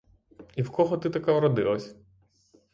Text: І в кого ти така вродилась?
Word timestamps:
І 0.55 0.61
в 0.61 0.71
кого 0.71 0.97
ти 0.97 1.09
така 1.09 1.33
вродилась? 1.33 1.95